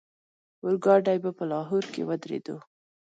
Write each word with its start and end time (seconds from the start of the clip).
اورګاډی 0.63 1.17
به 1.23 1.31
په 1.37 1.43
لاهور 1.51 1.83
کې 1.93 2.01
ودرېدو. 2.09 2.57